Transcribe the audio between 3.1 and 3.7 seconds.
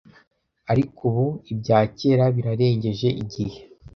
igihe,